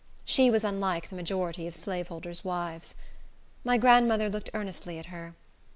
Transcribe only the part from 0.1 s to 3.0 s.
She was unlike the majority of slaveholders' wives.